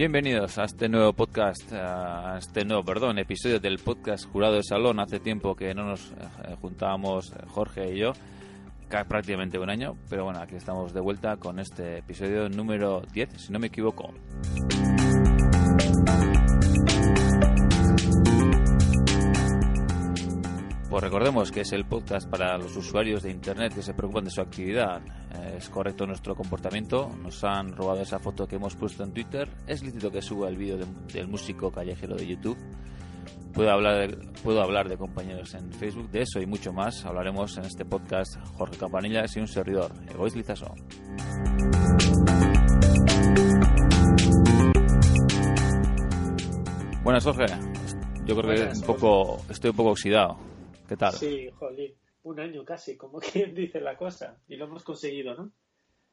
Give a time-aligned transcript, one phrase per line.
[0.00, 4.98] Bienvenidos a este nuevo podcast, a este nuevo, perdón, episodio del podcast Jurado de Salón.
[4.98, 8.12] Hace tiempo que no nos eh, juntábamos eh, Jorge y yo,
[8.88, 13.52] prácticamente un año, pero bueno, aquí estamos de vuelta con este episodio número 10, si
[13.52, 14.14] no me equivoco.
[21.00, 24.30] Pues recordemos que es el podcast para los usuarios de Internet que se preocupan de
[24.30, 25.00] su actividad.
[25.34, 27.08] Eh, es correcto nuestro comportamiento.
[27.22, 29.48] Nos han robado esa foto que hemos puesto en Twitter.
[29.66, 30.76] Es lícito que suba el vídeo
[31.10, 32.58] del músico callejero de YouTube.
[33.54, 36.10] Puedo hablar, de, puedo hablar de compañeros en Facebook.
[36.10, 38.36] De eso y mucho más hablaremos en este podcast.
[38.58, 40.74] Jorge Campanilla y un servidor, Egois Lizaso.
[47.02, 47.46] Buenas, Jorge.
[48.26, 50.49] Yo creo que un poco, estoy un poco oxidado.
[50.90, 51.12] ¿Qué tal?
[51.12, 54.36] Sí, jolín, un año casi, como quien dice la cosa.
[54.48, 55.52] Y lo hemos conseguido, ¿no?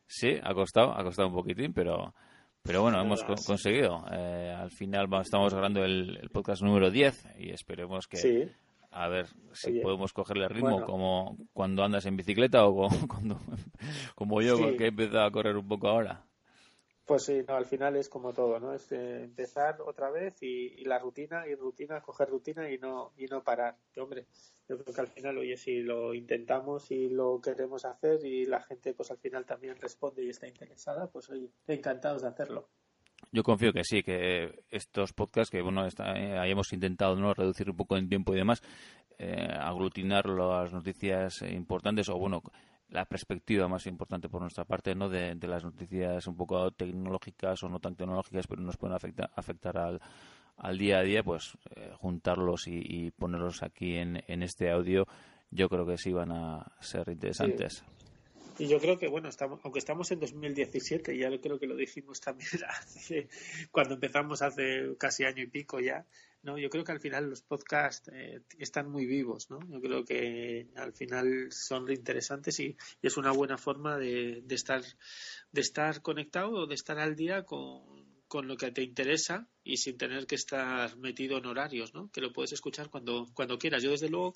[0.06, 2.14] Sí, ha costado, ha costado un poquitín, pero,
[2.62, 4.06] pero bueno, hemos conseguido.
[4.12, 8.52] Eh, al final estamos grabando el, podcast número 10 y esperemos que...
[8.92, 13.40] A ver si podemos cogerle el ritmo como cuando andas en bicicleta o cuando,
[14.14, 16.27] como yo, que he empezado a correr un poco ahora.
[17.08, 18.74] Pues sí, no, al final es como todo, ¿no?
[18.74, 23.28] Es eh, empezar otra vez y, la rutina, y rutina, coger rutina y no, y
[23.28, 23.78] no parar.
[23.96, 24.26] hombre,
[24.68, 28.62] yo creo que al final, oye, si lo intentamos y lo queremos hacer y la
[28.62, 32.68] gente, pues al final también responde y está interesada, pues oye, encantados de hacerlo.
[33.32, 37.70] Yo confío que sí, que estos podcasts que bueno está, eh, hayamos intentado no reducir
[37.70, 38.62] un poco en tiempo y demás,
[39.18, 42.44] eh, aglutinar las noticias importantes o bueno
[42.90, 47.70] la perspectiva más importante por nuestra parte no de, las noticias un poco tecnológicas o
[47.70, 50.02] no tan tecnológicas pero nos pueden afectar, afectar al,
[50.58, 55.06] al día a día pues eh, juntarlos y, ponerlos aquí en, en este audio
[55.52, 57.84] yo creo que sí van a ser interesantes
[58.60, 62.20] Y yo creo que, bueno, estamos, aunque estamos en 2017, ya creo que lo dijimos
[62.20, 62.50] también
[63.72, 66.06] cuando empezamos hace casi año y pico ya,
[66.42, 66.58] ¿no?
[66.58, 69.60] Yo creo que al final los podcasts eh, están muy vivos, ¿no?
[69.70, 74.82] Yo creo que al final son interesantes y, es una buena forma de, de, estar
[75.52, 79.78] de estar conectado o de estar al día con, con lo que te interesa y
[79.78, 82.10] sin tener que estar metido en horarios, ¿no?
[82.12, 83.84] Que lo puedes escuchar cuando, cuando quieras.
[83.84, 84.34] Yo, desde luego,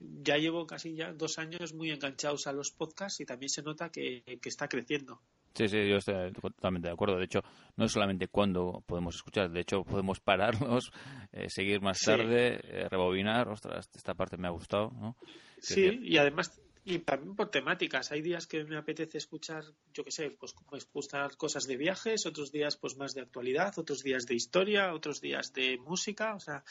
[0.00, 3.90] ya llevo casi ya dos años muy enganchados a los podcasts y también se nota
[3.90, 5.20] que, que está creciendo.
[5.54, 7.16] Sí, sí, yo estoy totalmente de acuerdo.
[7.16, 7.40] De hecho,
[7.76, 10.90] no es solamente cuando podemos escuchar, de hecho, podemos pararnos,
[11.32, 13.48] eh, seguir más tarde, eh, rebobinar.
[13.48, 15.16] Ostras, esta parte me ha gustado, ¿no?
[15.60, 18.12] Sí, y además y también por temáticas.
[18.12, 22.26] Hay días que me apetece escuchar, yo qué sé, pues, pues escuchar cosas de viajes,
[22.26, 26.34] otros días pues más de actualidad, otros días de historia, otros días de música.
[26.34, 26.62] O sea,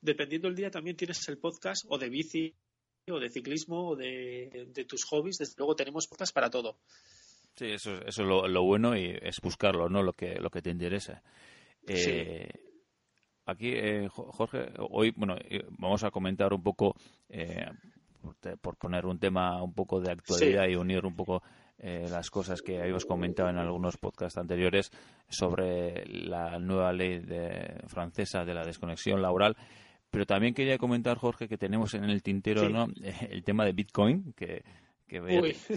[0.00, 2.54] dependiendo del día también tienes el podcast o de bici
[3.08, 5.38] o de ciclismo o de, tus hobbies.
[5.38, 6.80] Desde luego tenemos podcast para todo.
[7.54, 10.02] Sí, eso, eso es lo, bueno y es buscarlo, ¿no?
[10.02, 11.22] Lo que, lo que te interesa.
[11.86, 12.48] Eh,
[13.46, 16.96] aquí, eh, Jorge, hoy, bueno, eh, vamos a comentar un poco
[18.60, 21.42] por poner un tema un poco de actualidad y unir un poco
[21.82, 24.90] eh, las cosas que habíamos comentado en algunos podcasts anteriores
[25.28, 29.56] sobre la nueva ley de, francesa de la desconexión laboral.
[30.10, 32.86] Pero también quería comentar, Jorge, que tenemos en el tintero ¿no?
[33.30, 34.62] el tema de Bitcoin, que,
[35.06, 35.20] que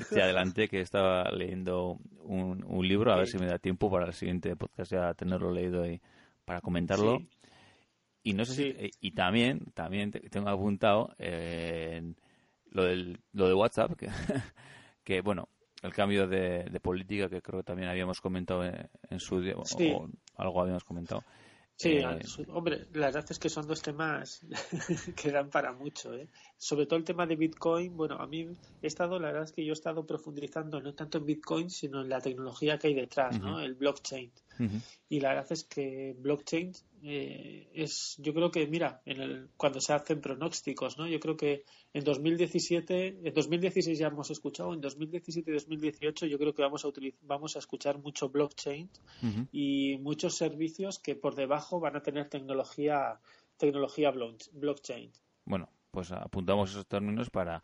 [0.09, 4.07] te adelanté que estaba leyendo un, un libro, a ver si me da tiempo para
[4.07, 6.01] el siguiente podcast ya tenerlo leído y
[6.43, 7.19] para comentarlo.
[8.23, 12.13] Y no sé si, y también, también tengo apuntado eh,
[12.73, 14.09] lo, del, lo de WhatsApp, que,
[15.03, 15.47] que bueno,
[15.81, 20.61] el cambio de, política que creo que también habíamos comentado en, su día, o, algo
[20.61, 21.23] habíamos comentado.
[21.75, 24.45] Sí, eh, hombre, la verdad es que son dos temas
[25.15, 26.13] que dan para mucho.
[26.13, 26.29] ¿eh?
[26.55, 28.47] Sobre todo el tema de Bitcoin, bueno, a mí
[28.81, 32.01] he estado, la verdad es que yo he estado profundizando no tanto en Bitcoin, sino
[32.01, 33.59] en la tecnología que hay detrás, ¿no?
[33.59, 34.31] El blockchain.
[35.09, 36.71] Y la verdad es que blockchain
[37.03, 41.07] eh, es, yo creo que, mira, en el, cuando se hacen pronósticos, ¿no?
[41.07, 46.37] Yo creo que en 2017, en 2016 ya hemos escuchado, en 2017 y 2018 yo
[46.37, 48.89] creo que vamos a utilizar, vamos a escuchar mucho blockchain
[49.51, 53.19] y muchos servicios que por debajo van a tener tecnología,
[53.57, 55.11] tecnología blockchain.
[55.45, 57.63] Bueno, pues apuntamos esos términos para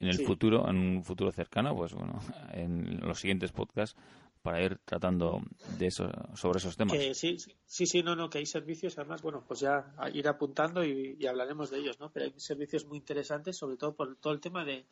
[0.00, 2.18] en el futuro, en un futuro cercano, pues bueno,
[2.52, 3.96] en los siguientes podcasts
[4.42, 5.40] para ir tratando
[5.78, 6.98] de eso, sobre esos temas.
[7.14, 11.24] sí, sí, sí, no, no, que hay servicios, además, bueno, pues ya ir apuntando y,
[11.26, 12.10] hablaremos de ellos, ¿no?
[12.10, 14.84] Pero hay servicios muy interesantes, sobre todo por todo el tema de,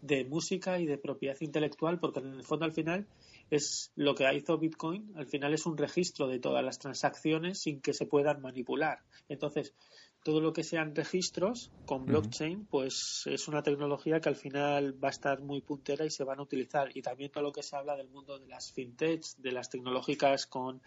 [0.00, 3.06] de música y de propiedad intelectual, porque en el fondo al final
[3.50, 7.80] es lo que hizo Bitcoin, al final es un registro de todas las transacciones sin
[7.80, 9.00] que se puedan manipular.
[9.28, 9.74] Entonces,
[10.22, 15.08] todo lo que sean registros con blockchain, pues es una tecnología que al final va
[15.08, 16.96] a estar muy puntera y se van a utilizar.
[16.96, 20.46] Y también todo lo que se habla del mundo de las fintechs, de las tecnológicas
[20.46, 20.80] con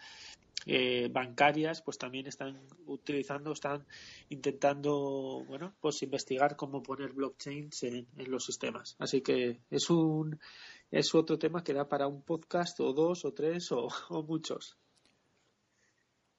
[0.64, 3.86] eh, bancarias, pues también están utilizando, están
[4.30, 8.96] intentando, bueno, pues investigar cómo poner blockchains en, los sistemas.
[8.98, 10.40] Así que es un
[10.90, 13.88] es otro tema que da para un podcast o dos o tres o
[14.26, 14.78] muchos.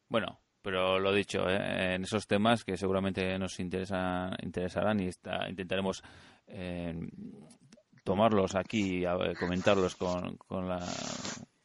[0.10, 1.96] Bueno, pero lo dicho, ¿eh?
[1.96, 5.10] en esos temas que seguramente nos interesa, interesarán y
[5.48, 6.04] intentaremos
[6.46, 6.94] eh,
[8.04, 10.86] tomarlos aquí y comentarlos con, con, la,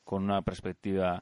[0.04, 1.20] con una perspectiva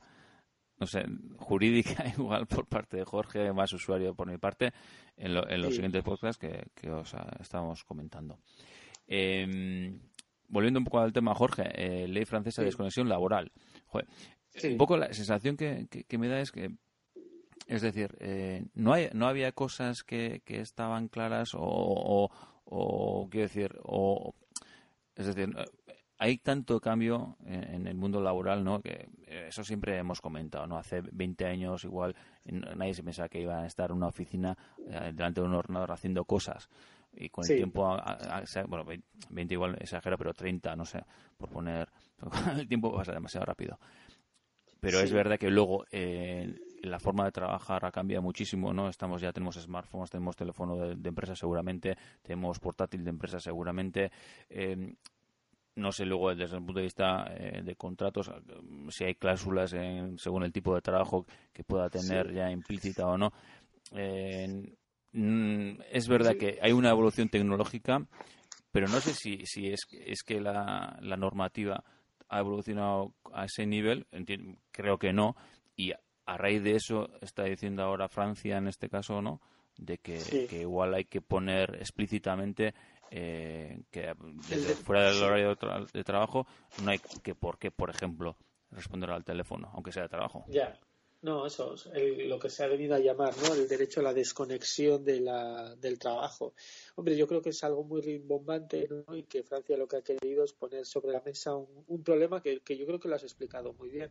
[0.78, 1.06] no sé,
[1.38, 4.74] jurídica igual por parte de Jorge, más usuario por mi parte,
[5.16, 8.40] en, los siguientes podcasts que, os estamos comentando.
[9.06, 9.98] Em,
[10.48, 13.50] volviendo un poco al tema, Jorge, eh, ley francesa de desconexión laboral.
[14.64, 16.68] Un poco la sensación que, me da es que
[17.70, 22.28] es decir, eh, no, hay, no había cosas que, que estaban claras o,
[22.64, 24.34] o, quiero decir, o,
[25.14, 25.54] es decir,
[26.18, 28.82] hay tanto cambio en, el mundo laboral, ¿no?
[28.82, 30.78] Que eso siempre hemos comentado, ¿no?
[30.78, 34.58] Hace 20 años igual nadie se pensaba que iba a estar en una oficina
[34.88, 36.68] eh, delante de un ordenador haciendo cosas
[37.12, 37.96] y con el tiempo,
[38.66, 38.84] bueno,
[39.30, 41.04] 20 igual exagero, pero 30, no sé,
[41.36, 41.88] por poner,
[42.58, 43.78] el tiempo pasa demasiado rápido.
[44.80, 46.52] Pero es verdad que luego eh,
[46.82, 48.88] la forma de trabajar ha cambiado muchísimo, ¿no?
[48.88, 54.10] Estamos ya tenemos smartphones, tenemos teléfono de, empresa seguramente, tenemos portátil de empresa seguramente.
[54.48, 54.94] Eh,
[55.76, 58.30] no sé luego desde el punto de vista eh, de contratos
[58.90, 59.70] si hay cláusulas
[60.16, 63.32] según el tipo de trabajo que pueda tener ya implícita o no.
[65.12, 68.06] Mm, es verdad que hay una evolución tecnológica,
[68.70, 71.82] pero no sé si, si es, es que la, la normativa
[72.28, 74.06] ha evolucionado a ese nivel,
[74.70, 75.34] creo que no,
[75.76, 75.92] y
[76.30, 79.40] a raíz de eso está diciendo ahora Francia en este caso, ¿no?
[79.76, 80.20] De que,
[80.52, 82.72] igual hay que poner explícitamente
[83.10, 84.14] eh, que
[84.48, 85.56] desde fuera del horario
[85.92, 86.46] de, trabajo
[86.84, 88.36] no hay que por qué, por ejemplo,
[88.70, 90.44] responder al teléfono, aunque sea de trabajo.
[90.48, 90.78] Ya.
[91.22, 93.52] No, eso es lo que se ha venido a llamar, ¿no?
[93.52, 96.54] El derecho a la desconexión de la, del trabajo.
[96.94, 99.16] Hombre, yo creo que es algo muy rimbombante, ¿no?
[99.16, 102.40] Y que Francia lo que ha querido es poner sobre la mesa un, un problema
[102.40, 104.10] que, que, yo creo que lo has explicado muy bien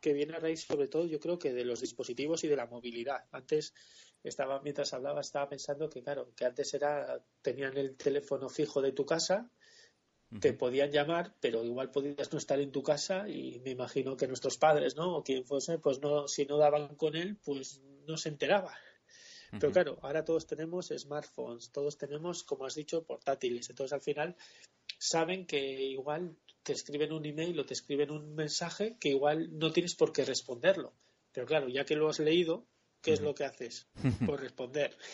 [0.00, 2.66] que viene a raíz sobre todo yo creo que de los dispositivos y de la
[2.66, 3.24] movilidad.
[3.30, 3.74] Antes
[4.22, 8.92] estaba, mientras hablaba, estaba pensando que claro, que antes era, tenían el teléfono fijo de
[8.92, 9.50] tu casa,
[10.40, 14.28] te podían llamar, pero igual podías no estar en tu casa y me imagino que
[14.28, 15.16] nuestros padres, ¿no?
[15.16, 18.72] O quien fuese, pues no, si no daban con él, pues no se enteraba.
[19.58, 23.68] Pero claro, ahora todos tenemos smartphones, todos tenemos, como has dicho, portátiles.
[23.68, 24.36] Entonces al final
[25.00, 29.72] saben que igual te escriben un email o te escriben un mensaje que igual no
[29.72, 30.92] tienes por qué responderlo.
[31.32, 32.66] Pero claro, ya que lo has leído,
[33.00, 33.88] ¿qué es lo que haces?
[34.26, 34.96] Pues responder.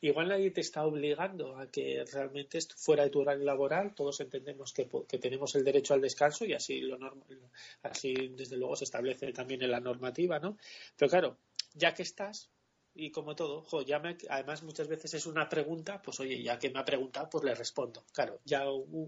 [0.00, 3.94] Igual nadie te está obligando a que realmente fuera de tu horario laboral.
[3.94, 6.98] Todos entendemos que, que tenemos el derecho al descanso y así, lo
[7.82, 10.58] así desde luego se establece también en la normativa, ¿no?
[10.96, 11.38] Pero claro,
[11.72, 12.50] ya que estás,
[12.94, 16.78] y como todo, ya además muchas veces es una pregunta, pues oye, ya que me
[16.78, 18.04] ha preguntado, pues le respondo.
[18.12, 18.64] Claro, ya,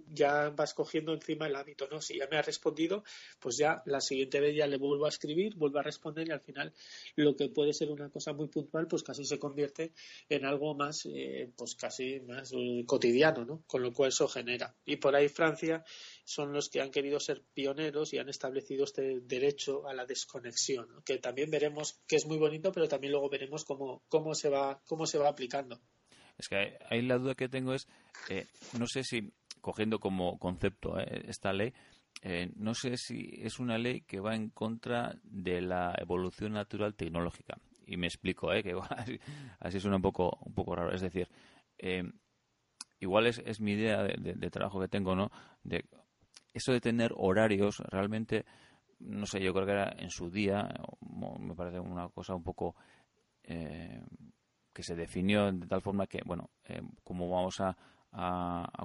[0.08, 2.00] ya vas cogiendo encima el hábito, ¿no?
[2.00, 3.04] Si ya me ha respondido,
[3.38, 6.40] pues ya la siguiente vez ya le vuelvo a escribir, vuelvo a responder y al
[6.40, 6.72] final
[7.14, 9.92] lo que puede ser una cosa muy puntual, pues casi se convierte
[10.28, 13.62] en algo más, eh, pues casi más eh, cotidiano, ¿no?
[13.66, 14.74] Con lo cual eso genera.
[14.84, 15.84] Y por ahí Francia
[16.24, 20.88] son los que han querido ser pioneros y han establecido este derecho a la desconexión,
[21.04, 24.80] que también veremos que es muy bonito, pero también luego veremos cómo, cómo, se, va,
[24.86, 25.80] cómo se va aplicando.
[26.38, 27.88] Es que ahí la duda que tengo es,
[28.28, 28.46] eh,
[28.78, 31.72] no sé si, cogiendo como concepto eh, esta ley,
[32.22, 36.94] eh, no sé si es una ley que va en contra de la evolución natural
[36.94, 37.58] tecnológica.
[37.86, 38.74] Y me explico, que
[39.60, 40.92] así, suena un poco, un poco raro.
[40.92, 41.28] Es decir,
[42.98, 45.30] igual es, es mi idea de, de, trabajo que tengo, ¿no?
[45.62, 45.84] De
[46.52, 48.44] eso de tener horarios realmente,
[48.98, 50.68] no sé, yo creo que era en su día,
[51.38, 52.74] me parece una cosa un poco
[53.46, 54.02] eh,
[54.72, 57.76] que se definió de tal forma que, bueno, eh, como vamos a,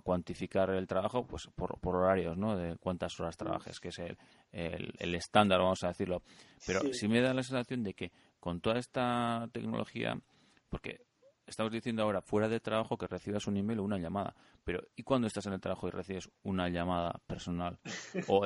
[0.04, 2.58] cuantificar el trabajo, pues por, horarios, ¿no?
[2.58, 4.18] De cuántas horas trabajes, que es el,
[4.52, 6.22] el, estándar, vamos a decirlo.
[6.66, 7.08] Pero sí.
[7.08, 10.20] me da la sensación de que con toda esta tecnología,
[10.68, 11.06] porque
[11.46, 15.04] estamos diciendo ahora fuera de trabajo que recibas un email o una llamada, pero ¿y
[15.04, 17.80] cuando estás en el trabajo y recibes una llamada personal?
[18.28, 18.46] o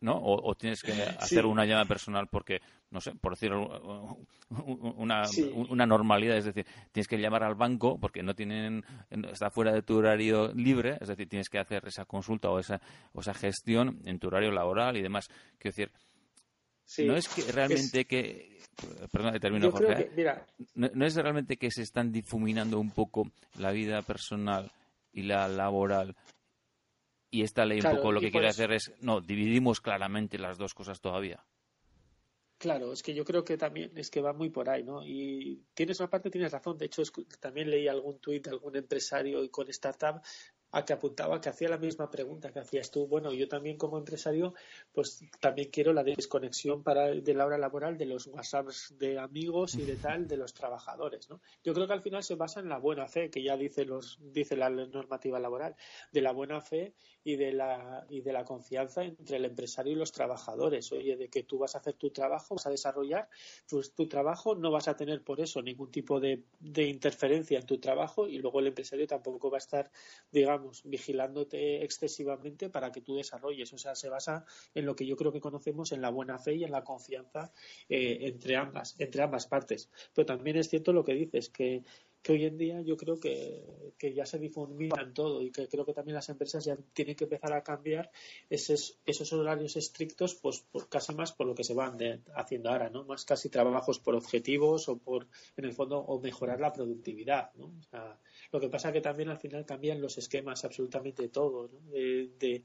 [0.00, 0.20] ¿no?
[0.22, 2.60] O, tienes que hacer una llamada personal porque,
[2.90, 3.52] no sé, por decir
[4.50, 5.24] una,
[5.68, 9.82] una normalidad, es decir, tienes que llamar al banco porque no tienen, está fuera de
[9.82, 12.80] tu horario libre, es decir, tienes que hacer esa consulta o esa,
[13.12, 15.28] o esa gestión en tu horario laboral y demás.
[15.58, 15.90] Quiero decir,
[17.06, 18.58] no es que realmente que
[19.10, 20.10] perdón, termino Jorge.
[20.16, 20.34] ¿eh?
[20.74, 24.70] no, es realmente que se están difuminando un poco la vida personal
[25.12, 26.14] y la laboral
[27.34, 30.72] y esta ley un poco lo que quiere hacer es, no, dividimos claramente las dos
[30.72, 31.44] cosas todavía.
[32.58, 35.04] Claro, es que yo creo que también es que va muy por ahí, ¿no?
[35.04, 36.78] Y tienes una parte, tienes razón.
[36.78, 37.02] De hecho,
[37.40, 40.22] también leí algún tuit de algún empresario y con startup
[40.74, 43.06] a que apuntaba que hacía la misma pregunta que hacías tú.
[43.06, 44.54] Bueno, yo también como empresario,
[44.92, 49.74] pues también quiero la desconexión para, de la hora laboral de los WhatsApps de amigos
[49.76, 51.40] y de tal de los trabajadores, ¿no?
[51.62, 54.18] Yo creo que al final se basa en la buena fe, que ya dice los
[54.20, 55.76] dice la normativa laboral,
[56.10, 59.96] de la buena fe y de la y de la confianza entre el empresario y
[59.96, 60.90] los trabajadores.
[60.90, 63.28] Oye, de que tú vas a hacer tu trabajo, vas a desarrollar
[63.70, 67.66] pues, tu trabajo, no vas a tener por eso ningún tipo de, de interferencia en
[67.66, 69.90] tu trabajo y luego el empresario tampoco va a estar,
[70.32, 73.72] digamos, vigilándote excesivamente para que tú desarrolles.
[73.72, 74.44] O sea, se basa
[74.74, 77.52] en lo que yo creo que conocemos en la buena fe y en la confianza
[77.88, 79.90] eh, entre ambas, entre ambas partes.
[80.14, 81.84] Pero también es cierto lo que dices, que
[82.24, 85.84] que hoy en día yo creo que, ya se difumina en todo y que creo
[85.84, 88.10] que también las empresas ya tienen que empezar a cambiar
[88.50, 91.98] esos, esos horarios estrictos pues por, casi más por lo que se van
[92.34, 93.04] haciendo ahora, ¿no?
[93.04, 95.26] Más casi trabajos por objetivos o por,
[95.56, 97.72] en el fondo, o mejorar la productividad, ¿no?
[98.52, 101.90] lo que pasa que también al final cambian los esquemas absolutamente todo, ¿no?
[101.90, 102.62] de, de,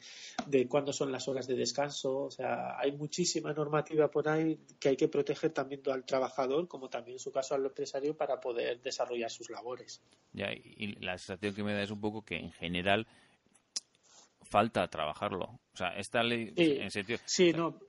[0.47, 4.89] de cuándo son las horas de descanso, o sea, hay muchísima normativa por ahí que
[4.89, 8.81] hay que proteger también al trabajador como también en su caso al empresario para poder
[8.81, 10.01] desarrollar sus labores.
[10.31, 13.07] Ya, y la sensación que me da es un poco que en general
[14.43, 15.59] falta trabajarlo.
[15.73, 17.19] O sea, esta ley, en sentido.
[17.25, 17.79] Sí, no,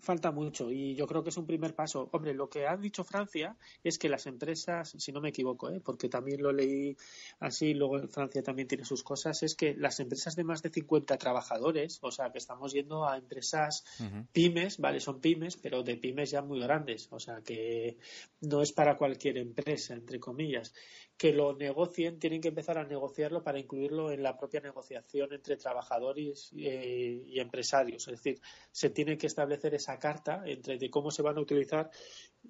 [0.00, 2.08] falta mucho y yo creo que es un primer paso.
[2.12, 5.80] Hombre, lo que ha dicho Francia es que las empresas, si no me equivoco, ¿eh?
[5.80, 6.96] porque también lo leí
[7.40, 10.70] así, luego en Francia también tiene sus cosas, es que las empresas de más de
[10.70, 13.84] 50 trabajadores, o sea, que estamos yendo a empresas
[14.32, 15.00] pymes, ¿vale?
[15.00, 17.98] Son pymes, pero de pymes ya muy grandes, o sea, que
[18.40, 20.72] no es para cualquier empresa, entre comillas
[21.18, 25.56] que lo negocien, tienen que empezar a negociarlo para incluirlo en la propia negociación entre
[25.56, 28.06] trabajadores eh, y empresarios.
[28.06, 31.90] Es decir, se tiene que establecer esa carta entre de cómo se van a utilizar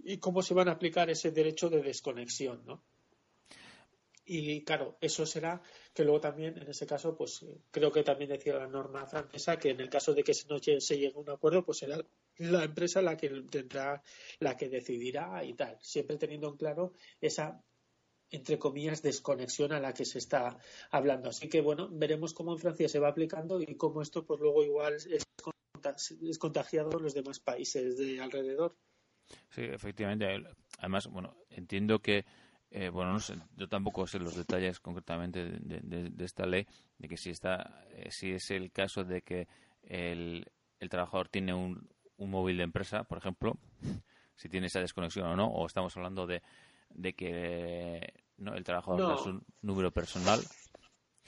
[0.05, 2.85] y cómo se van a aplicar ese derecho de desconexión, ¿no?
[4.31, 5.63] Y claro, eso será
[5.95, 9.71] que luego también, en ese caso, pues creo que también decía la norma francesa que
[9.71, 11.99] en el caso de que no se llegue a un acuerdo, pues será
[12.37, 14.03] la empresa la que tendrá,
[14.41, 17.65] la que decidirá y tal, siempre teniendo en claro esa
[18.31, 20.59] entre comillas, desconexión a la que se está
[20.91, 21.31] hablando.
[21.31, 24.65] Así que, bueno, veremos cómo en Francia se va aplicando y cómo esto, pues luego
[24.65, 28.77] igual es contagiado en los demás países de alrededor.
[29.51, 30.27] Sí, efectivamente.
[30.79, 32.25] Además, bueno, entiendo que,
[32.71, 36.67] eh, bueno, no sé, yo tampoco sé los detalles concretamente de, esta ley,
[36.99, 39.49] de que si, está, eh, si es el caso de que
[39.83, 40.47] el,
[40.81, 43.59] el trabajador tiene un, un móvil de empresa, por ejemplo,
[44.37, 46.43] si tiene esa desconexión o no, o estamos hablando de
[46.91, 49.21] de que no el trabajador no.
[49.21, 50.41] es un número personal.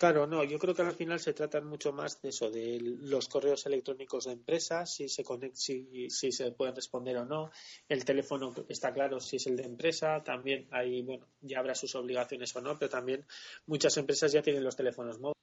[0.01, 3.29] Claro, no, yo creo que al final se trata mucho más de eso, de los
[3.29, 7.51] correos electrónicos de empresas, si se si, si se pueden responder o no.
[7.87, 11.95] El teléfono está claro si es el de empresa, también hay, bueno, ya habrá sus
[11.97, 13.27] obligaciones o no, pero también
[13.67, 15.40] muchas empresas ya tienen los teléfonos móviles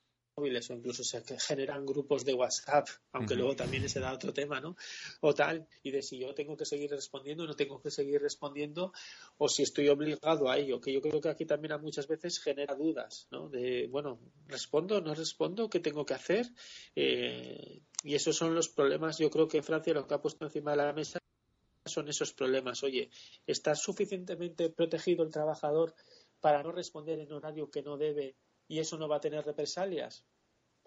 [0.48, 4.60] móviles o incluso se generan grupos de WhatsApp, aunque luego también se da otro tema,
[4.60, 4.76] ¿no?
[5.22, 8.22] O tal, y de si yo tengo que seguir respondiendo o no tengo que seguir
[8.22, 8.94] respondiendo,
[9.38, 12.40] o si estoy obligado a ello, que yo creo que aquí también a muchas veces
[12.40, 13.50] genera dudas, ¿no?
[13.50, 15.70] De, bueno, ¿respondo, no respondo?
[15.70, 16.48] ¿Qué tengo que hacer?
[16.96, 20.72] Eh, y esos son los problemas, yo creo que Francia lo que ha puesto encima
[20.72, 21.20] de la mesa
[21.86, 22.84] son esos problemas.
[22.84, 23.10] Oye,
[23.46, 25.94] ¿está suficientemente protegido el trabajador
[26.42, 28.36] para no responder en horario que no debe
[28.68, 30.26] y eso no va a tener represalias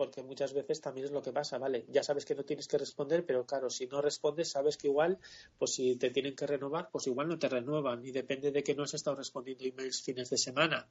[0.01, 1.85] porque muchas veces también es lo que pasa, ¿vale?
[1.91, 5.19] Ya sabes que no tienes que responder, pero claro, si no respondes, sabes que igual,
[5.59, 8.75] pues si te tienen que renovar, pues igual no te renuevan y depende de que
[8.75, 10.89] no has estado respondiendo emails fines de semana.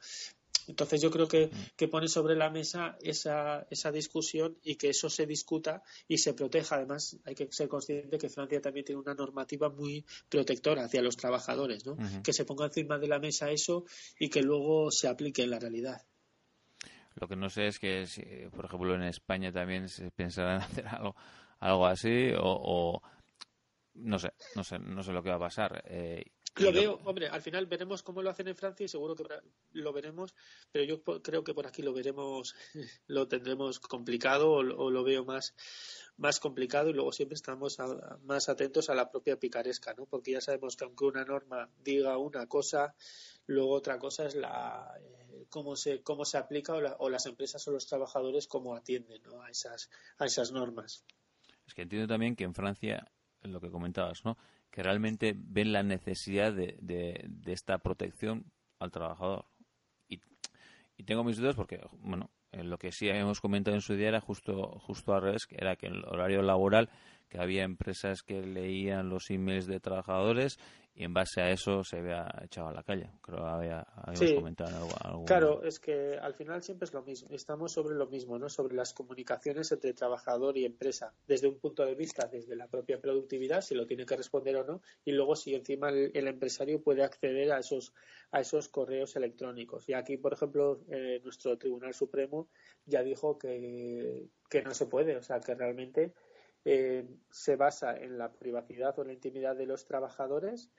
[0.67, 5.09] Entonces yo creo que, que pone sobre la mesa esa, esa discusión y que eso
[5.09, 6.75] se discuta y se proteja.
[6.75, 11.17] Además, hay que ser consciente que Francia también tiene una normativa muy protectora hacia los
[11.17, 11.97] trabajadores, ¿no?
[12.21, 13.85] Que se ponga encima de la mesa eso
[14.19, 16.05] y que luego se aplique en la realidad.
[17.19, 18.23] Lo que no sé es que, si,
[18.55, 21.15] por ejemplo, en España también se pensará en hacer algo,
[21.59, 23.01] algo así o,
[23.95, 25.83] no sé, no sé, no sé lo que va a pasar.
[25.85, 26.23] Eh,
[26.59, 29.23] Lo veo, hombre, al final veremos cómo lo hacen en Francia y seguro que
[29.73, 30.35] lo veremos,
[30.71, 32.55] pero yo creo que por aquí lo veremos,
[33.07, 35.55] lo tendremos complicado o, lo veo más,
[36.17, 37.77] más complicado y luego siempre estamos
[38.23, 40.05] más atentos a la propia picaresca, ¿no?
[40.05, 42.95] Porque ya sabemos que aunque una norma diga una cosa,
[43.45, 47.71] luego otra cosa es la eh, cómo se cómo se aplica o, las empresas o
[47.71, 51.05] los trabajadores cómo atienden a esas a esas normas.
[51.65, 53.11] Es que entiendo también que en Francia,
[53.43, 54.37] lo que comentabas, ¿no?
[54.71, 58.45] Que realmente ven la necesidad de, de, esta protección
[58.79, 59.45] al trabajador.
[60.07, 60.21] Y,
[60.97, 64.21] y, tengo mis dudas porque, bueno, lo que sí hemos comentado en su día era
[64.21, 66.89] justo, justo al revés, que era que el horario laboral,
[67.29, 70.57] que había empresas que leían los emails de trabajadores
[70.99, 73.09] y en base a eso se había echado a la calle.
[73.21, 77.29] Creo que había, habíamos comentado algo, Claro, es que al final siempre es lo mismo.
[77.31, 78.49] Estamos sobre lo mismo, ¿no?
[78.49, 82.99] Sobre las comunicaciones entre trabajador y empresa, desde un punto de vista, desde la propia
[82.99, 87.01] productividad, si lo tiene que responder o no, y luego si encima el, empresario puede
[87.01, 87.93] acceder a esos
[88.31, 89.87] a esos correos electrónicos.
[89.87, 92.49] Y aquí, por ejemplo, eh, nuestro Tribunal Supremo
[92.85, 96.13] ya dijo que, que no se puede, o sea, que realmente
[96.65, 100.69] eh, se basa en la privacidad o la intimidad de los trabajadores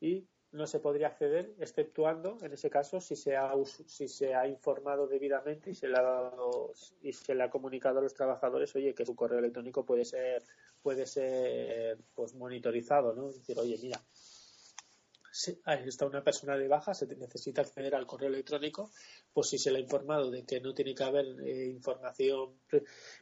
[0.00, 4.46] y no se podría acceder exceptuando en ese caso si se ha si se ha
[4.46, 8.74] informado debidamente y se le ha dado, y se le ha comunicado a los trabajadores
[8.76, 10.42] oye que su correo electrónico puede ser
[10.82, 14.02] puede ser pues monitorizado no decir oye mira
[15.32, 18.90] está una persona de baja se necesita acceder al correo electrónico
[19.32, 22.60] pues si se le ha informado de que no tiene que haber eh, información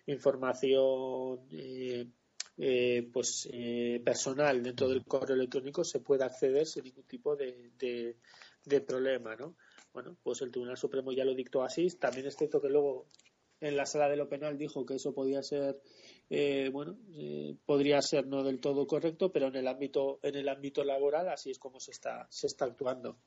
[0.07, 2.07] información eh,
[2.62, 7.71] eh, pues eh, personal dentro del correo electrónico se puede acceder sin ningún tipo de,
[8.67, 9.57] de, problema, ¿no?
[9.95, 11.88] Bueno, pues el Tribunal Supremo ya lo dictó así.
[11.99, 13.07] También es cierto que luego
[13.61, 15.81] en la sala de lo penal dijo que eso podía ser
[16.31, 16.97] eh, bueno
[17.67, 21.51] podría ser no del todo correcto pero en el ámbito en el ámbito laboral así
[21.51, 23.19] es como se está se está actuando.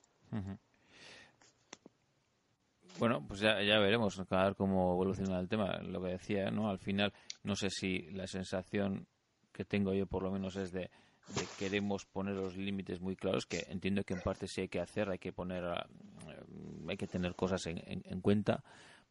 [3.00, 6.70] Bueno pues ya, ya veremos a ver cómo evoluciona el tema lo que decía no
[6.70, 9.06] al final no sé si la sensación
[9.52, 10.90] que tengo yo por lo menos es de,
[11.58, 15.10] queremos poner los límites muy claros, que entiendo que en parte sí hay que hacer,
[15.10, 16.44] hay que poner, eh,
[16.88, 18.64] hay que tener cosas en, cuenta,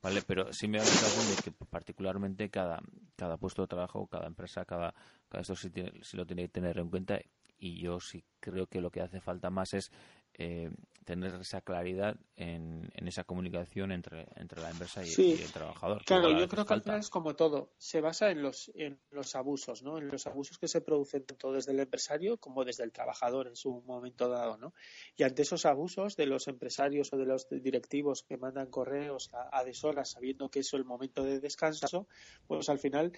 [0.03, 0.23] ¿vale?
[0.27, 2.81] Pero sí me da la sensación de que particularmente cada,
[3.17, 4.95] cada puesto de trabajo, cada empresa, cada,
[5.29, 5.71] cada esto sí,
[6.03, 7.21] sí lo tiene que tener en cuenta
[7.59, 9.93] y yo sí creo que lo que hace falta más es
[10.35, 10.71] eh,
[11.05, 16.05] tener esa claridad en, esa comunicación entre, entre la empresa y, el trabajador.
[16.05, 19.35] Claro, yo creo que al final es como todo, se basa en los, en los
[19.35, 19.99] abusos, ¿no?
[19.99, 23.57] En los abusos que se producen tanto desde el empresario como desde el trabajador en
[23.57, 24.75] su momento dado, ¿no?
[25.17, 29.59] Y ante esos abusos de los empresarios o de los directivos que mandan correos a,
[29.59, 32.07] a deshoras sabiendo que es el momento de descanso,
[32.47, 33.13] pues al final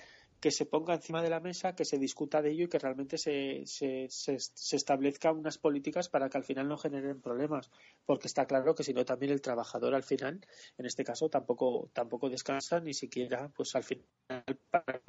[0.44, 3.16] que se ponga encima de la mesa, que se discuta de ello y que realmente
[3.16, 7.70] se, se, se, se establezcan unas políticas para que al final no generen problemas,
[8.04, 10.44] porque está claro que si no también el trabajador al final,
[10.76, 14.04] en este caso, tampoco tampoco descansa ni siquiera, pues al final
[14.70, 15.00] para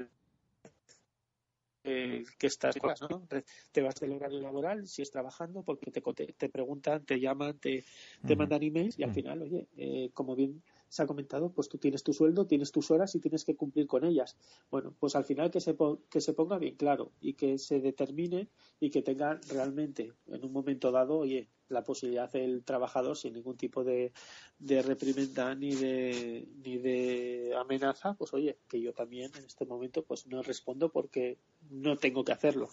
[1.84, 3.28] que estás ¿no?
[3.74, 7.84] te vas del horario laboral si es trabajando porque te, te, preguntan te llaman te,
[8.26, 11.78] te mandan emails y al final oye eh, como bien se ha comentado, pues tú
[11.78, 14.38] tienes tu sueldo, tienes tus horas y tienes que cumplir con ellas.
[14.69, 15.76] Bueno, pues al final que se,
[16.10, 20.52] que se ponga bien claro y que se determine y que tenga realmente en un
[20.52, 24.13] momento dado, oye, la posibilidad del trabajador sin ningún tipo de,
[24.60, 30.04] de reprimenda ni de, ni de amenaza, pues oye, que yo también en este momento
[30.04, 31.38] pues no respondo porque
[31.69, 32.69] no tengo que hacerlo.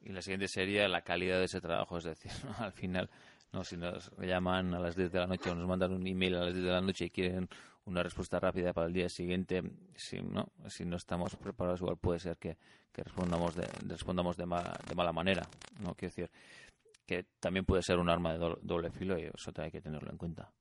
[0.00, 3.10] Y la siguiente sería la calidad de ese trabajo, es decir, al final
[3.52, 6.36] no, si nos llaman a las 10 de la noche o nos mandan un email
[6.36, 7.48] a las 10 de la noche y quieren
[7.84, 9.62] una respuesta rápida para el día siguiente,
[9.94, 12.58] si no, si no estamos preparados, igual puede ser que,
[12.92, 15.42] respondamos de, respondamos de, de mala manera.
[15.80, 16.30] No quiero decir
[17.06, 20.18] que también puede ser un arma de doble filo y eso hay que tenerlo en
[20.18, 20.52] cuenta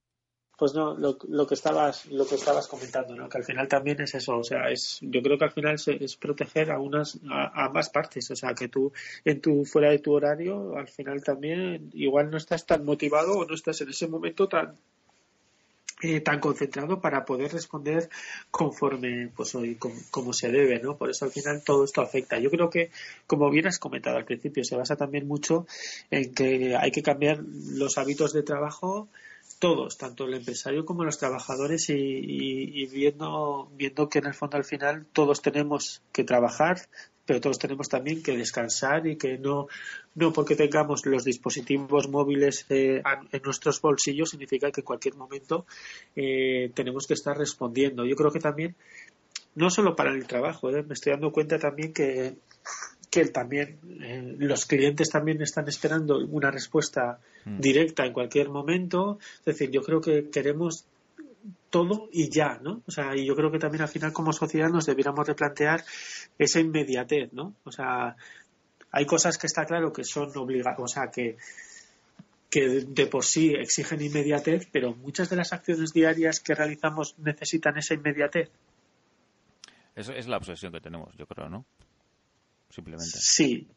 [0.58, 4.02] pues no lo, lo, que estabas lo que estabas comentando no que al final también
[4.02, 7.66] es eso o sea es yo creo que al final es proteger a unas a,
[7.66, 8.92] ambas partes o sea que tú
[9.24, 13.46] en tu fuera de tu horario al final también igual no estás tan motivado o
[13.46, 14.76] no estás en ese momento tan
[16.04, 18.08] eh, tan concentrado para poder responder
[18.52, 19.80] conforme pues hoy
[20.12, 22.38] como, se debe no por eso al final todo esto afecta.
[22.38, 22.92] Yo creo que
[23.26, 25.66] como bien has comentado al principio se basa también mucho
[26.12, 29.08] en que hay que cambiar los hábitos de trabajo
[29.60, 34.64] todos, tanto el empresario como los trabajadores y, viendo, viendo que en el fondo al
[34.64, 36.88] final todos tenemos que trabajar,
[37.26, 39.68] pero todos tenemos también que descansar y que no,
[40.16, 45.66] no porque tengamos los dispositivos móviles eh, en nuestros bolsillos significa que en cualquier momento
[46.16, 48.06] eh, tenemos que estar respondiendo.
[48.06, 48.76] Yo creo que también,
[49.56, 52.38] no solo para el trabajo, eh, me estoy dando cuenta también que
[53.10, 57.60] que también eh, los clientes también están esperando una respuesta mm.
[57.60, 59.20] directa en cualquier momento.
[59.40, 60.86] Es decir, yo creo que queremos
[61.70, 62.82] todo y ya, ¿no?
[62.86, 65.84] O sea, y yo creo que también al final como sociedad nos debiéramos replantear
[66.38, 67.54] esa inmediatez, ¿no?
[67.64, 68.16] O sea,
[68.92, 71.38] hay cosas que está claro que son obligadas, o sea, que,
[72.50, 77.78] que de por sí exigen inmediatez, pero muchas de las acciones diarias que realizamos necesitan
[77.78, 78.50] esa inmediatez.
[79.96, 81.66] Eso es la obsesión que tenemos, yo creo, ¿no?
[82.70, 83.18] Simplemente.
[83.20, 83.68] Sí,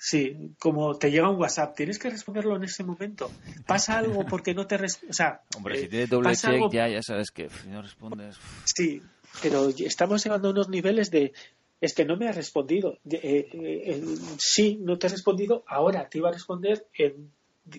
[0.00, 3.32] Sí, como te llega un WhatsApp, tienes que responderlo en ese momento.
[3.66, 5.10] Pasa algo porque no te responde.
[5.10, 8.36] O sea, Hombre, si eh, tiene doble check, ya, ya sabes que si no respondes.
[8.62, 9.02] Sí,
[9.42, 11.32] pero estamos llegando a unos niveles de.
[11.80, 12.98] Es que no me ha respondido.
[13.10, 14.04] Eh, eh,
[14.38, 16.08] sí, no te ha respondido ahora.
[16.08, 17.32] Te iba a responder en,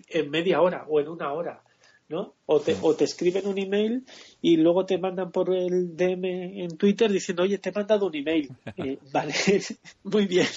[0.10, 1.64] en media hora o en una hora.
[2.10, 2.36] ¿No?
[2.46, 4.06] O te, o te escriben un email
[4.42, 8.16] y luego te mandan por el DM en Twitter diciendo, oye, te he mandado un
[8.16, 8.50] email.
[9.14, 9.34] vale,
[10.04, 10.48] muy bien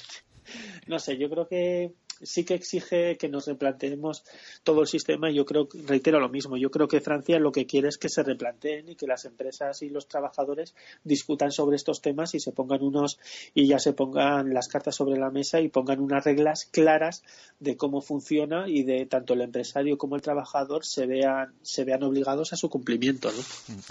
[0.87, 4.25] no sé, yo creo que sí que exige que nos replanteemos
[4.63, 7.67] todo el sistema y yo creo, reitero lo mismo, yo creo que Francia lo que
[7.67, 12.01] quiere es que se replanteen y que las empresas y los trabajadores discutan sobre estos
[12.01, 13.19] temas y se pongan unos
[13.55, 17.23] y ya se pongan las cartas sobre la mesa y pongan unas reglas claras
[17.61, 22.03] de cómo funciona y de tanto el empresario como el trabajador se vean se vean
[22.03, 23.43] obligados a su cumplimiento, ¿no?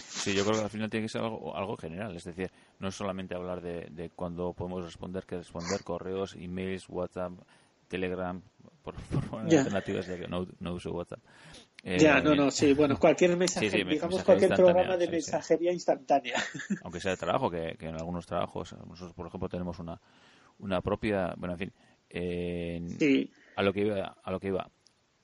[0.09, 2.89] Sí, yo creo que al final tiene que ser algo, algo general, es decir, no
[2.89, 7.33] es solamente hablar de, de cuando podemos responder, que responder correos, emails, WhatsApp,
[7.91, 8.41] Telegram,
[8.81, 8.95] por,
[9.29, 11.19] por alternativas, ya que no, no uso WhatsApp.
[11.83, 16.35] ya, no, no, sí, bueno, cualquier mensaje, digamos cualquier programa de mensajería instantánea.
[16.83, 19.99] Aunque sea de trabajo, que, en algunos trabajos, nosotros, por ejemplo, tenemos una,
[20.59, 21.73] una propia, bueno, en fin,
[23.55, 24.71] a lo que iba, a lo que iba,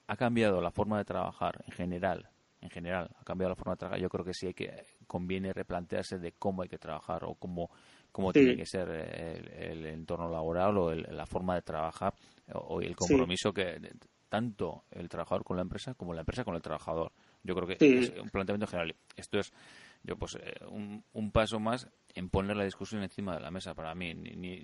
[0.07, 2.29] ha cambiado la forma de trabajar en general,
[2.61, 4.01] en general, ha cambiado la forma de trabajar.
[4.01, 4.71] Yo creo que sí hay que
[5.05, 7.69] conviene replantearse de cómo hay que trabajar o cómo
[8.17, 12.15] cómo tiene que ser el, entorno laboral o la forma de trabajar
[12.51, 13.79] o, el compromiso que
[14.27, 17.11] tanto el trabajador con la empresa como la empresa con el trabajador.
[17.43, 18.95] Yo creo que es un planteamiento general.
[19.15, 19.53] Esto es
[20.01, 23.93] yo pues eh, un, paso más en poner la discusión encima de la mesa para
[23.93, 24.15] mí.
[24.15, 24.61] Ni, ni,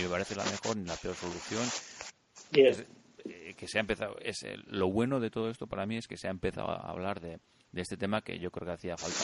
[0.00, 1.64] me parece la mejor ni la peor solución.
[2.52, 4.16] Eh, que se ha empezado.
[4.20, 7.20] Es, lo bueno de todo esto para mí es que se ha empezado a hablar
[7.20, 7.40] de,
[7.72, 9.18] de este tema que yo creo que hacía falta.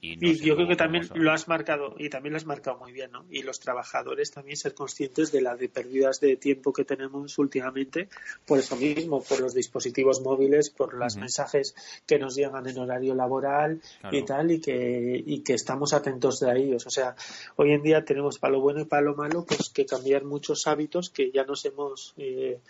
[0.00, 3.10] Y, yo creo que también lo has marcado, y también lo has marcado muy bien,
[3.10, 3.24] ¿no?
[3.30, 8.08] Y los trabajadores también ser conscientes de las pérdidas de tiempo que tenemos últimamente,
[8.46, 11.74] por eso mismo, por los dispositivos móviles, por los mensajes
[12.06, 13.80] que nos llegan en horario laboral
[14.12, 16.86] y tal, y que, y que estamos atentos de ellos.
[16.86, 17.16] O sea,
[17.56, 20.66] hoy en día tenemos para lo bueno y para lo malo, pues que cambiar muchos
[20.66, 22.60] hábitos que ya nos hemos eh,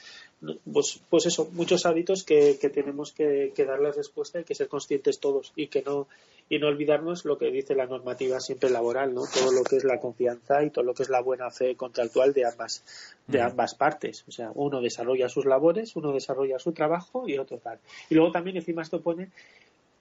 [0.73, 5.21] pues, pues eso, muchos hábitos que, tenemos que, que, darles respuesta y que ser conscientes
[5.21, 6.09] todos y que no
[6.53, 9.23] y no olvidarnos lo que dice la normativa siempre laboral, ¿no?
[9.33, 12.33] Todo lo que es la confianza y todo lo que es la buena fe contractual
[12.33, 12.85] de ambas
[13.29, 14.25] de ambas partes.
[14.27, 17.79] O sea, uno desarrolla sus labores, uno desarrolla su trabajo y otro tal.
[18.09, 19.31] Y luego también encima esto pone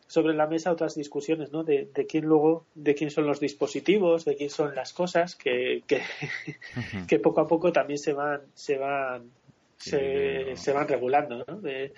[0.07, 1.63] sobre la mesa otras discusiones, ¿no?
[1.63, 5.83] De, de quién luego, de quién son los dispositivos, de quién son las cosas que,
[5.85, 6.01] que,
[7.07, 9.29] que poco a poco también se van, se van
[9.79, 11.61] se, se van regulando, ¿no?
[11.61, 11.93] De,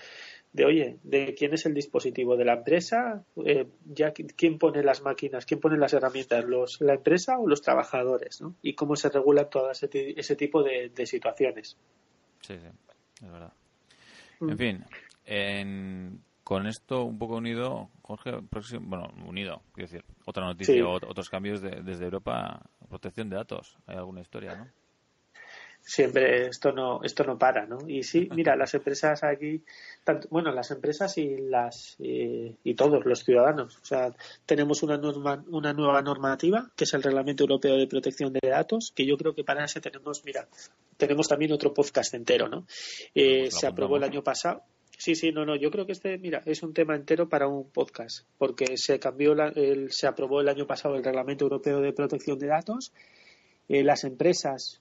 [0.54, 5.02] de, oye, de quién es el dispositivo de la empresa, eh, ya quién pone las
[5.02, 8.56] máquinas, quién pone las herramientas, los, la empresa o los trabajadores, ¿no?
[8.62, 11.78] Y cómo se regulan todas ese, ese tipo de, de, situaciones.
[12.42, 12.68] Sí, sí,
[13.24, 13.54] es verdad.
[14.42, 14.50] Mm.
[14.50, 14.86] En fin,
[15.26, 21.30] en, con esto un poco unido, Jorge, próximo, bueno, unido, quiero decir, otra noticia, otros
[21.30, 23.78] cambios de, desde Europa, protección de datos.
[23.88, 24.81] Hay alguna historia, ¿no?
[25.84, 29.64] Siempre esto no esto no para no y sí mira las empresas aquí
[30.04, 34.14] tanto, bueno las empresas y las y todos los ciudadanos o sea
[34.46, 38.92] tenemos una norma, una nueva normativa que es el reglamento europeo de protección de datos
[38.96, 40.48] que yo creo que para ese tenemos mira
[40.98, 42.66] tenemos también otro podcast entero no
[43.16, 44.64] eh, se aprobó el año pasado
[45.02, 45.56] Sí, sí, no, no.
[45.56, 49.34] Yo creo que este, mira, es un tema entero para un podcast, porque se cambió,
[49.34, 52.94] el, se aprobó el año pasado el Reglamento Europeo de Protección de Datos.
[53.68, 54.80] Eh, las empresas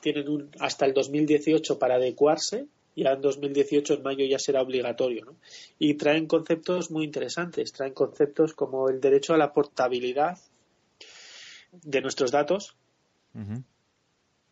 [0.00, 5.24] tienen un, hasta el 2018 para adecuarse ya en 2018 en mayo ya será obligatorio
[5.24, 5.36] ¿no?
[5.78, 10.38] y traen conceptos muy interesantes traen conceptos como el derecho a la portabilidad
[11.72, 12.76] de nuestros datos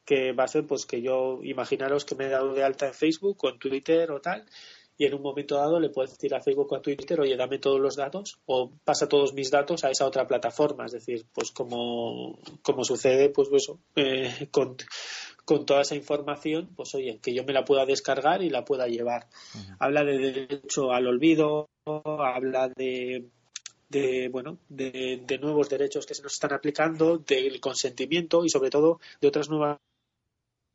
[0.07, 2.95] que va a ser pues que yo imaginaros que me he dado de alta en
[2.95, 4.47] Facebook o en Twitter o tal
[5.01, 7.59] y en un momento dado le puedes decir a Facebook o a Twitter, oye, dame
[7.59, 10.85] todos los datos o pasa todos mis datos a esa otra plataforma.
[10.85, 14.77] Es decir, pues como, como sucede, pues eso, eh, con,
[15.47, 18.89] con toda esa información, pues oye, que yo me la pueda descargar y la pueda
[18.89, 19.27] llevar.
[19.79, 23.25] Habla de derecho al olvido, habla de
[23.89, 28.71] de bueno de, de, nuevos derechos que se nos están aplicando del consentimiento y sobre
[28.71, 29.79] todo de otras nuevas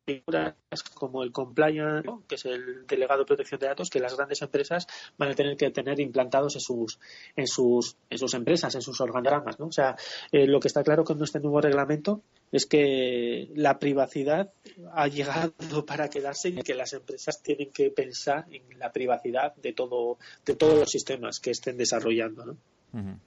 [0.06, 0.54] figuras
[0.94, 4.86] como el compliance, que es el delegado de protección de datos, que las grandes empresas
[5.18, 7.00] van a tener que tener implantados en sus
[7.34, 9.66] en sus en sus empresas, en sus organigramas, ¿no?
[9.66, 9.96] O sea,
[10.30, 14.52] eh, lo que está claro con este nuevo reglamento es que la privacidad
[14.92, 19.72] ha llegado para quedarse y que las empresas tienen que pensar en la privacidad de
[19.72, 22.56] todo de todos los sistemas que estén desarrollando, ¿no?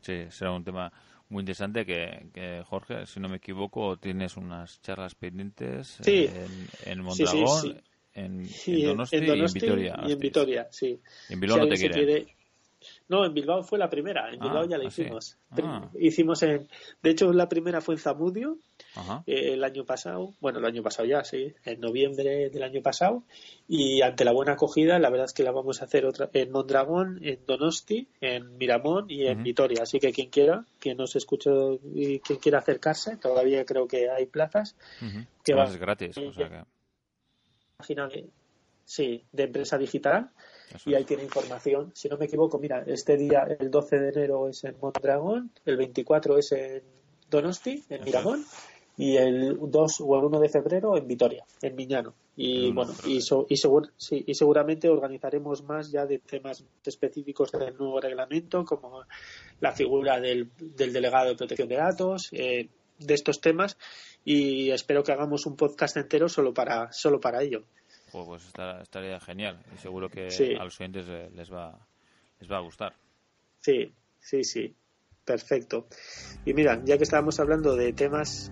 [0.02, 0.92] Sí, será un tema
[1.30, 7.82] muy interesante que, Jorge, si no me equivoco, tienes unas charlas pendientes en, en Mondragón,
[8.14, 8.48] En,
[8.84, 10.00] Donosti, y en Vitoria.
[10.08, 11.00] Y en Vitoria, sí.
[11.30, 12.28] En Bilbao no te quiere.
[13.08, 14.30] No, en Bilbao fue la primera.
[14.32, 15.38] En Bilbao ah, ya la ah, hicimos.
[15.52, 15.90] Ah.
[16.00, 16.68] Hicimos en.
[17.04, 18.58] De hecho, la primera fue en Zamudio
[19.26, 20.34] eh, el año pasado.
[20.40, 21.54] Bueno, el año pasado ya, sí.
[21.66, 23.24] En noviembre del año pasado.
[23.68, 26.52] Y ante la buena acogida, la verdad es que la vamos a hacer otra en
[26.52, 29.84] Mondragón, en Donosti, en Miramón y en Vitoria.
[29.84, 31.50] Así que quien quiera, quien nos escuche
[31.94, 34.76] y quien quiera acercarse, todavía creo que hay plazas.
[35.44, 36.18] Que va, es gratis.
[36.18, 38.30] O sea que...
[38.86, 40.32] Sí, de empresa digital
[40.86, 41.92] y ahí tiene información.
[41.94, 45.78] Si no me equivoco, mira, este día, el 12 de enero es en Mondragón, el
[45.78, 46.84] 24 es en
[47.30, 48.46] Donosti, en Miramón,
[49.00, 52.14] y el 2 o el 1 de febrero en Vitoria, en Miñano.
[52.36, 59.04] Y bueno, y, y, seguramente organizaremos más ya de temas específicos del nuevo reglamento, como
[59.62, 63.78] la figura del, delegado de protección de datos, eh, de estos temas,
[64.26, 67.64] y espero que hagamos un podcast entero solo para, solo para ello
[68.12, 68.44] pues
[68.82, 70.28] estaría genial y seguro que
[70.60, 71.78] a los oyentes les va,
[72.40, 72.94] les va a gustar.
[73.60, 74.74] Sí, sí, sí,
[75.24, 75.88] perfecto.
[76.46, 78.52] Y mira, ya que estábamos hablando de temas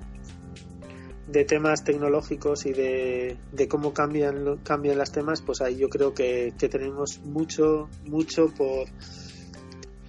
[1.28, 3.38] de temas tecnológicos y de,
[3.70, 8.88] cómo cambian cambian las temas, pues ahí yo creo que, tenemos mucho mucho por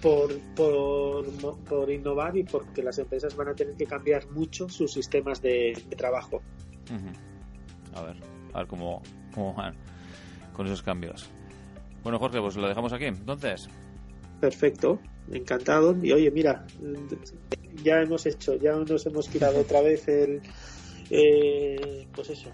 [0.01, 5.41] por, por, innovar y porque las empresas van a tener que cambiar mucho sus sistemas
[5.41, 6.41] de, trabajo.
[7.93, 8.15] A ver,
[8.53, 9.01] a ver cómo,
[10.53, 11.29] con esos cambios.
[12.01, 13.69] Bueno, Jorge, pues lo dejamos aquí, entonces.
[14.39, 15.97] Perfecto, encantado.
[16.01, 16.65] Y oye, mira,
[17.83, 20.41] ya hemos hecho, ya nos hemos quitado otra vez el.
[21.09, 22.51] Eh, pues eso,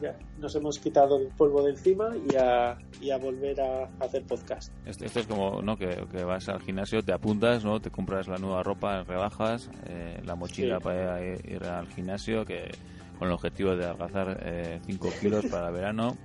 [0.00, 4.24] ya nos hemos quitado el polvo de encima y a, y a volver a hacer
[4.24, 4.72] podcast.
[4.86, 5.76] Esto, es como ¿no?
[5.76, 7.80] Que, vas al gimnasio, te apuntas, ¿no?
[7.80, 12.70] te compras la nueva ropa, rebajas, eh, la mochila para ir al gimnasio, que
[13.18, 16.16] con el objetivo de adelgazar 5 eh, kilos para el verano.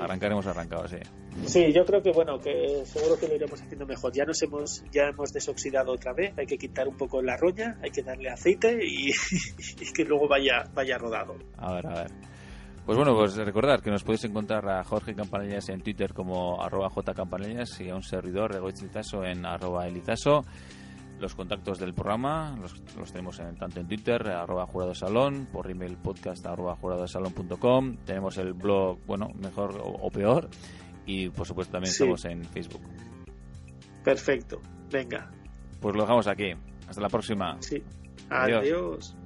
[0.00, 0.96] Arrancaremos arrancado, sí.
[1.46, 4.12] Sí, yo creo que bueno, que seguro que lo iremos haciendo mejor.
[4.12, 7.78] Ya nos hemos, ya hemos desoxidado otra vez, hay que quitar un poco la roña,
[7.82, 9.10] hay que darle aceite y,
[9.94, 11.36] que luego vaya, vaya rodado.
[11.58, 12.10] A ver, a ver.
[12.84, 16.90] Pues bueno, pues recordar que nos podéis encontrar a Jorge Campanillas en Twitter como arroba
[16.90, 20.44] jcampanillas y a un servidor de Lizaso en arroba elizaso.
[21.18, 25.70] Los contactos del programa los, los tenemos en, tanto en Twitter, arroba jurado salón, por
[25.70, 27.96] email podcast arroba juradosalón.com.
[28.04, 30.50] Tenemos el blog, bueno, mejor o, peor.
[31.06, 32.82] Y por supuesto también estamos en Facebook.
[34.02, 34.60] Perfecto.
[34.90, 35.30] Venga.
[35.80, 36.52] Pues lo dejamos aquí.
[36.88, 37.56] Hasta la próxima.
[37.60, 37.82] Sí.
[38.30, 39.16] Adiós.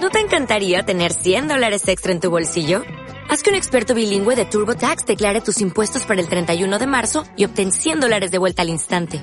[0.00, 2.82] ¿No te encantaría tener 100 dólares extra en tu bolsillo?
[3.30, 7.24] Haz que un experto bilingüe de TurboTax declare tus impuestos para el 31 de marzo
[7.36, 9.22] y obtén 100 dólares de vuelta al instante.